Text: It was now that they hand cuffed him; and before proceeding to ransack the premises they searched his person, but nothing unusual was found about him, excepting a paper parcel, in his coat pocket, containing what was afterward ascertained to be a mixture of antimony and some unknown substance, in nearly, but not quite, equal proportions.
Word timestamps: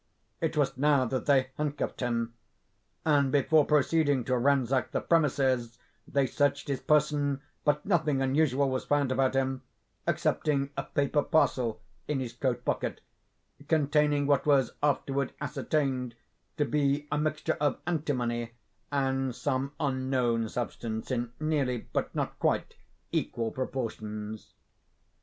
It 0.39 0.57
was 0.57 0.77
now 0.77 1.05
that 1.05 1.27
they 1.27 1.51
hand 1.59 1.77
cuffed 1.77 1.99
him; 1.99 2.33
and 3.05 3.31
before 3.31 3.67
proceeding 3.67 4.23
to 4.23 4.35
ransack 4.35 4.89
the 4.89 4.99
premises 4.99 5.77
they 6.07 6.25
searched 6.25 6.67
his 6.69 6.79
person, 6.79 7.43
but 7.63 7.85
nothing 7.85 8.19
unusual 8.19 8.67
was 8.67 8.83
found 8.83 9.11
about 9.11 9.35
him, 9.35 9.61
excepting 10.07 10.71
a 10.75 10.81
paper 10.81 11.21
parcel, 11.21 11.81
in 12.07 12.19
his 12.19 12.33
coat 12.33 12.65
pocket, 12.65 13.01
containing 13.67 14.25
what 14.25 14.47
was 14.47 14.71
afterward 14.81 15.33
ascertained 15.39 16.15
to 16.57 16.65
be 16.65 17.07
a 17.11 17.19
mixture 17.19 17.57
of 17.61 17.77
antimony 17.85 18.53
and 18.91 19.35
some 19.35 19.71
unknown 19.79 20.49
substance, 20.49 21.11
in 21.11 21.31
nearly, 21.39 21.77
but 21.93 22.15
not 22.15 22.39
quite, 22.39 22.73
equal 23.11 23.51
proportions. 23.51 24.55